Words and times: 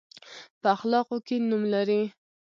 په 0.61 0.67
اخلاقو 0.75 1.17
کې 1.27 1.35
نوم 1.49 1.63
لري. 1.73 2.01